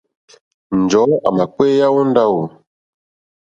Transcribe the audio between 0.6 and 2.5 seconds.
Njɔ̀ɔ́ àmà kpééyá ó ndáwù.